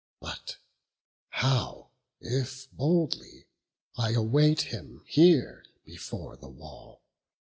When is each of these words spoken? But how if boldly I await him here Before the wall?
But 0.19 0.57
how 1.29 1.91
if 2.19 2.67
boldly 2.71 3.45
I 3.95 4.13
await 4.13 4.61
him 4.73 5.03
here 5.05 5.63
Before 5.85 6.35
the 6.35 6.49
wall? 6.49 7.03